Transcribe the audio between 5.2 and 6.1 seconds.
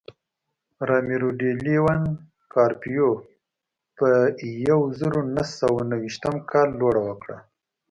نهه سوه نهه